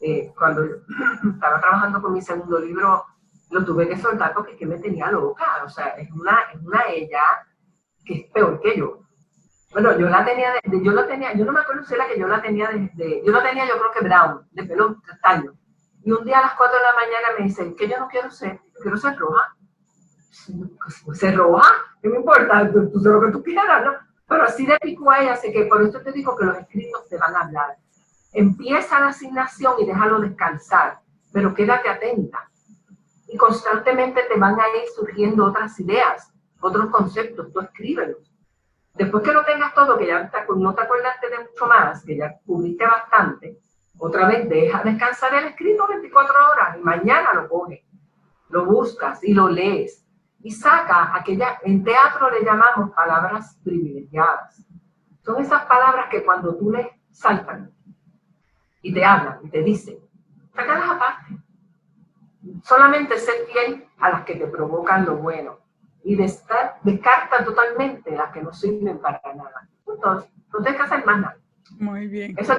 [0.00, 0.62] Eh, cuando
[1.34, 3.04] estaba trabajando con mi segundo libro,
[3.50, 5.62] lo tuve que soltar porque es que me tenía loca.
[5.64, 7.22] O sea, es una, es una ella
[8.04, 9.00] que es peor que yo.
[9.72, 12.26] Bueno, yo la tenía, yo la tenía, yo no me acuerdo si era que yo
[12.26, 15.52] la tenía desde, yo la tenía yo creo que brown, de pelo castaño.
[16.02, 18.30] Y un día a las 4 de la mañana me dicen que yo no quiero
[18.30, 19.54] ser, quiero ser roja.
[21.12, 21.68] ¿Ser roja?
[22.00, 22.70] ¿Qué me importa?
[22.72, 23.92] Tú, tú lo que tú quieras, ¿no?
[24.26, 27.06] Pero así de pico a ella, así que por eso te digo que los escritos
[27.08, 27.76] te van a hablar.
[28.32, 31.00] Empieza la asignación y déjalo descansar,
[31.32, 32.47] pero quédate atenta
[33.28, 38.32] y constantemente te van a ir surgiendo otras ideas, otros conceptos, tú escríbelos.
[38.94, 42.38] Después que lo tengas todo, que ya no te acordaste de mucho más, que ya
[42.44, 43.58] cubriste bastante,
[43.98, 47.84] otra vez deja descansar el escrito 24 horas y mañana lo coges,
[48.48, 50.04] lo buscas y lo lees
[50.40, 54.64] y saca aquella, en teatro le llamamos palabras privilegiadas.
[55.22, 57.72] Son esas palabras que cuando tú les saltan
[58.80, 59.98] y te hablan y te dicen,
[60.54, 61.47] sácalas aparte
[62.62, 65.58] solamente ser fiel a las que te provocan lo bueno
[66.04, 69.68] y de estar, descarta totalmente las que no sirven para nada.
[69.86, 71.36] Entonces, no tienes que hacer más nada.
[71.78, 72.34] Muy bien.
[72.38, 72.58] Eso es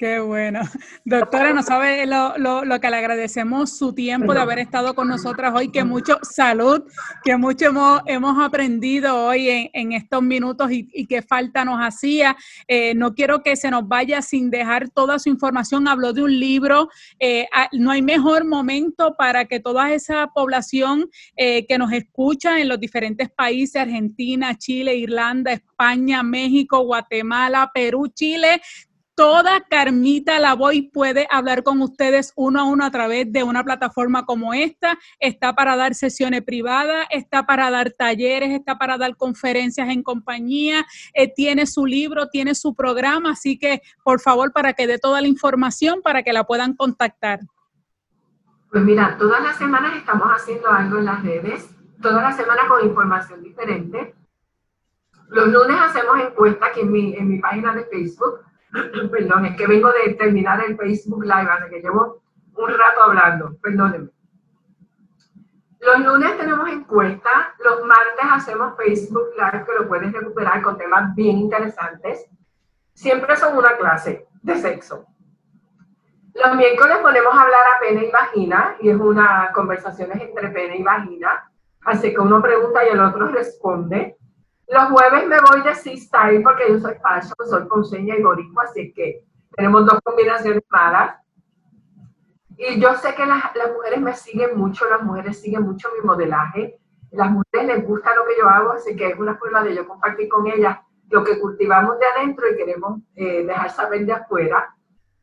[0.00, 0.62] Qué bueno.
[1.04, 5.52] Doctora, no sabe lo, lo, que le agradecemos su tiempo de haber estado con nosotras
[5.54, 6.84] hoy, que mucho salud,
[7.22, 12.34] que mucho hemos, hemos aprendido hoy en, estos minutos y, y, que falta nos hacía.
[12.66, 15.86] Eh, no quiero que se nos vaya sin dejar toda su información.
[15.86, 16.88] Habló de un libro.
[17.18, 22.70] Eh, no hay mejor momento para que toda esa población eh, que nos escucha en
[22.70, 28.62] los diferentes países, Argentina, Chile, Irlanda, España, México, Guatemala, Perú, Chile,
[29.20, 34.24] toda Carmita Lavoy puede hablar con ustedes uno a uno a través de una plataforma
[34.24, 34.98] como esta.
[35.18, 40.86] Está para dar sesiones privadas, está para dar talleres, está para dar conferencias en compañía,
[41.12, 45.20] eh, tiene su libro, tiene su programa, así que por favor para que dé toda
[45.20, 47.40] la información para que la puedan contactar.
[48.70, 51.68] Pues mira, todas las semanas estamos haciendo algo en las redes,
[52.00, 54.14] todas las semanas con información diferente.
[55.28, 58.49] Los lunes hacemos encuesta aquí en mi, en mi página de Facebook.
[59.10, 62.22] Perdón, es que vengo de terminar el Facebook Live, así que llevo
[62.54, 64.10] un rato hablando, perdónenme.
[65.80, 71.14] Los lunes tenemos encuesta, los martes hacemos Facebook Live que lo puedes recuperar con temas
[71.14, 72.26] bien interesantes.
[72.92, 75.06] Siempre son una clase de sexo.
[76.34, 80.76] Los miércoles ponemos a hablar a pene y vagina y es una conversación entre pene
[80.76, 81.50] y vagina.
[81.82, 84.16] Así que uno pregunta y el otro responde.
[84.70, 88.92] Los jueves me voy de C-Style porque yo soy fashion, soy ponceña y boricua, así
[88.92, 89.24] que
[89.56, 91.16] tenemos dos combinaciones malas.
[92.56, 96.06] Y yo sé que las, las, mujeres me siguen mucho, las mujeres siguen mucho mi
[96.06, 96.78] modelaje.
[97.10, 99.88] Las mujeres les gusta lo que yo hago, así que es una forma de yo
[99.88, 104.72] compartir con ellas lo que cultivamos de adentro y queremos eh, dejar saber de afuera.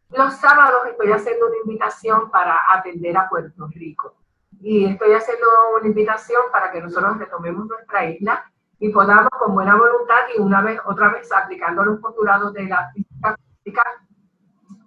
[0.10, 4.18] Los sábados estoy haciendo una invitación para atender a Puerto Rico.
[4.60, 5.48] Y estoy haciendo
[5.80, 8.44] una invitación para que nosotros retomemos nuestra isla
[8.80, 12.92] y podamos con buena voluntad y una vez, otra vez aplicando los postulados de la
[12.94, 13.84] física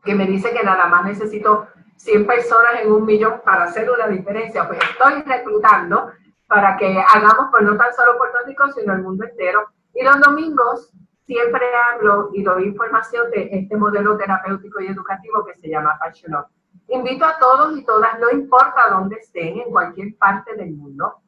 [0.05, 1.67] que me dice que nada más necesito
[1.97, 6.13] 100 personas en un millón para hacer una diferencia, pues estoy reclutando
[6.47, 9.69] para que hagamos, pues no tan solo Puerto Rico, sino el mundo entero.
[9.95, 10.93] Y los domingos
[11.27, 16.45] siempre hablo y doy información de este modelo terapéutico y educativo que se llama Passion.
[16.89, 21.21] Invito a todos y todas, no importa dónde estén, en cualquier parte del mundo,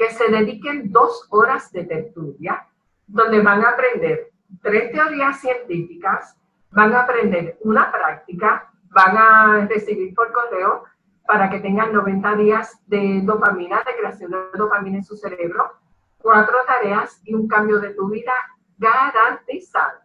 [0.00, 2.66] que se dediquen dos horas de tertulia,
[3.06, 4.30] donde van a aprender
[4.62, 6.36] tres teorías científicas,
[6.70, 10.84] van a aprender una práctica van a recibir por correo
[11.26, 15.72] para que tengan 90 días de dopamina, de creación de dopamina en su cerebro,
[16.18, 18.32] cuatro tareas y un cambio de tu vida
[18.78, 20.00] garantizado.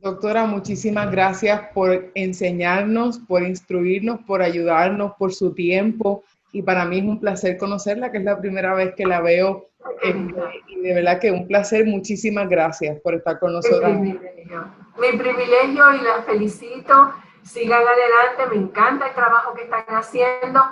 [0.00, 6.22] Doctora, muchísimas gracias por enseñarnos, por instruirnos, por ayudarnos, por su tiempo.
[6.56, 9.68] Y para mí es un placer conocerla, que es la primera vez que la veo.
[10.02, 11.84] y de verdad que un placer.
[11.84, 13.92] Muchísimas gracias por estar con nosotros.
[13.98, 14.64] Mi privilegio.
[14.98, 20.64] Mi privilegio y la felicito sigan adelante, me encanta el trabajo que están haciendo,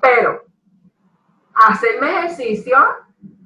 [0.00, 0.44] pero
[1.68, 2.78] hacerme ejercicio,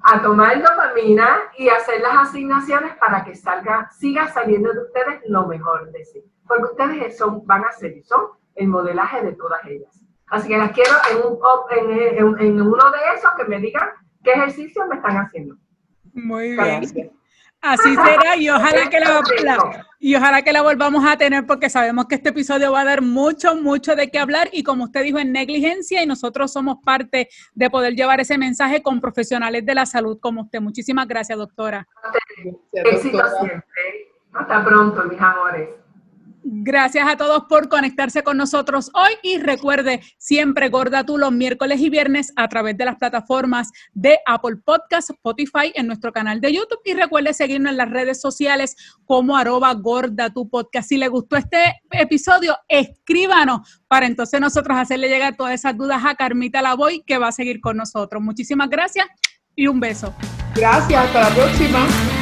[0.03, 5.47] a tomar dopamina y hacer las asignaciones para que salga, siga saliendo de ustedes lo
[5.47, 6.23] mejor de sí.
[6.47, 8.21] Porque ustedes son, van a ser y son
[8.55, 10.06] el modelaje de todas ellas.
[10.29, 10.91] Así que las quiero
[11.71, 13.87] en, en, en, uno de esos que me digan
[14.23, 15.55] qué ejercicio me están haciendo.
[16.13, 17.11] Muy bien.
[17.61, 18.99] Así será y ojalá que
[19.43, 22.85] la, y ojalá que la volvamos a tener porque sabemos que este episodio va a
[22.85, 26.77] dar mucho, mucho de qué hablar y como usted dijo en negligencia y nosotros somos
[26.83, 30.61] parte de poder llevar ese mensaje con profesionales de la salud como usted.
[30.61, 31.87] Muchísimas gracias, doctora.
[32.73, 33.63] Éxito siempre.
[34.33, 35.69] Hasta pronto, mis amores.
[36.49, 41.81] Gracias a todos por conectarse con nosotros hoy y recuerde siempre Gorda tú los miércoles
[41.81, 46.53] y viernes a través de las plataformas de Apple Podcast, Spotify, en nuestro canal de
[46.53, 50.87] YouTube y recuerde seguirnos en las redes sociales como arroba Gorda tu podcast.
[50.87, 56.15] Si le gustó este episodio, escríbanos para entonces nosotros hacerle llegar todas esas dudas a
[56.15, 58.23] Carmita Lavoy que va a seguir con nosotros.
[58.23, 59.05] Muchísimas gracias
[59.53, 60.15] y un beso.
[60.55, 62.16] Gracias, hasta la próxima.